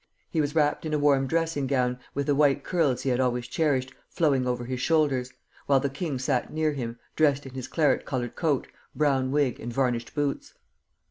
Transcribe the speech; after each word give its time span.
He 0.31 0.41
was 0.41 0.55
wrapped 0.55 0.83
in 0.83 0.95
a 0.95 0.97
warm 0.97 1.27
dressing 1.27 1.67
gown, 1.67 1.99
with 2.15 2.25
the 2.25 2.33
white 2.33 2.63
curls 2.63 3.03
he 3.03 3.11
had 3.11 3.19
always 3.19 3.45
cherished, 3.47 3.93
flowing 4.09 4.47
over 4.47 4.65
his 4.65 4.81
shoulders, 4.81 5.31
while 5.67 5.79
the 5.79 5.91
king 5.91 6.17
sat 6.17 6.51
near 6.51 6.71
him, 6.71 6.97
dressed 7.15 7.45
in 7.45 7.53
his 7.53 7.67
claret 7.67 8.03
colored 8.03 8.35
coat, 8.35 8.67
brown 8.95 9.29
wig, 9.29 9.59
and 9.59 9.71
varnished 9.71 10.15
boots. 10.15 10.55